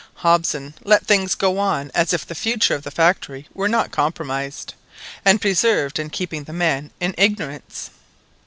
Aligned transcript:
Hobson 0.15 0.73
let 0.83 1.05
things 1.05 1.35
go 1.35 1.59
on 1.59 1.91
as 1.93 2.11
if 2.11 2.25
the 2.25 2.33
future 2.33 2.73
of 2.73 2.81
the 2.81 2.89
factory 2.89 3.47
were 3.53 3.67
not 3.67 3.91
compromised, 3.91 4.73
and 5.23 5.39
persevered 5.39 5.99
in 5.99 6.09
keeping 6.09 6.45
the 6.45 6.53
men 6.53 6.89
in 6.99 7.13
ignorance. 7.19 7.91